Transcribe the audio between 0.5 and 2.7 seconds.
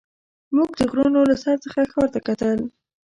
موږ د غرونو له سر څخه ښار ته کتل.